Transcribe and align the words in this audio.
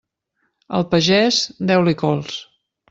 Al 0.79 0.87
pagès, 0.95 1.39
deu-li 1.73 1.97
cols. 2.05 2.45